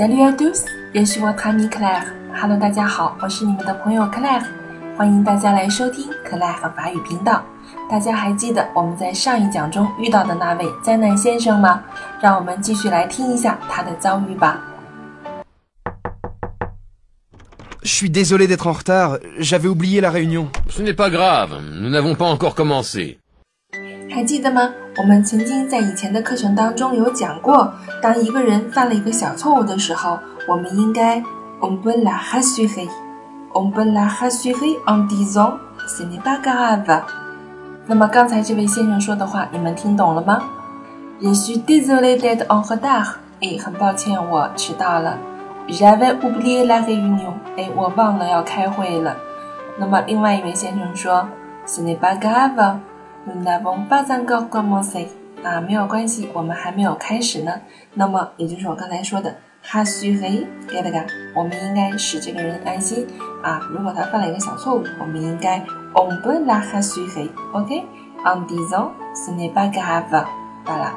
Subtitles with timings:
[0.00, 2.06] Salut à tous, je suis votre ami Claire.
[2.32, 4.42] Hello，大家好，我是你们的朋友 Claire，
[4.96, 7.44] 欢迎大家来收听 Claire 法语频道。
[7.90, 11.82] 大家还记得我们在上一讲中遇到的那位灾难先生吗？
[12.18, 14.62] 让我们继续来听一下他的遭遇吧。
[17.82, 20.48] Je suis désolé d'être en retard, j'avais oublié la réunion.
[20.70, 23.18] Ce n'est pas grave, nous n'avons pas encore commencé.
[24.08, 24.72] 还记得吗？
[25.00, 27.72] 我们曾经在以前的课程当中有讲过，
[28.02, 31.16] 当一个人犯了一个小错误的时候，我们应该
[31.62, 35.54] on peut la rassurer，on peut la rassurer en disant
[35.88, 37.00] ce n'est pas grave。
[37.86, 40.42] 那么刚才这位先生说的话，你们听懂了吗
[41.22, 43.14] ？Je suis désolé d'être en retard。
[43.40, 45.16] 哎，很抱歉，我迟到了。
[45.66, 47.32] javajoubilai réunion。
[47.56, 49.16] 哎，我忘了要开会了。
[49.78, 51.26] 那么另外一位先生说。
[53.26, 55.08] Nous n'avons pas encore commencé
[55.44, 57.60] 啊，没有关系，我们还没有开始呢。
[57.94, 59.34] 那么也就是我刚才说的
[59.64, 63.06] rassurer 给了个，我们应该使这个人安心
[63.42, 63.60] 啊。
[63.70, 65.58] 如果他犯了一个小错误，我们应该
[65.94, 70.24] on ne la rassurer，OK？En disant ce n'est pas grave，
[70.64, 70.94] 好了。